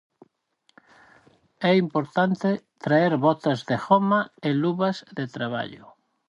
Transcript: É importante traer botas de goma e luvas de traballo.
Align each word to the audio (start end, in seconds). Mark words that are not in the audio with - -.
É 1.69 1.71
importante 1.83 2.49
traer 2.83 3.13
botas 3.25 3.59
de 3.69 3.75
goma 3.85 4.19
e 4.47 4.49
luvas 4.61 4.97
de 5.17 5.25
traballo. 5.35 5.85